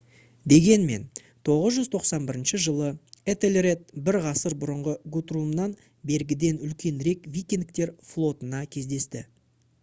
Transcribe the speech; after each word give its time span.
дегенмен 0.51 1.03
991 1.49 2.61
жылы 2.63 2.87
этельред 3.33 3.93
бір 4.07 4.17
ғасыр 4.23 4.55
бұрынғы 4.63 4.95
гутрумнан 5.17 5.77
бергіден 6.13 6.65
үлкенірек 6.69 7.31
викингтер 7.37 7.95
флотына 8.15 8.65
кездесті 8.77 9.25